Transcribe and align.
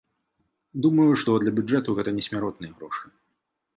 Думаю, 0.85 1.11
што 1.23 1.35
для 1.43 1.53
бюджэту 1.59 1.89
гэта 1.99 2.09
не 2.19 2.23
смяротныя 2.29 2.73
грошы. 2.81 3.05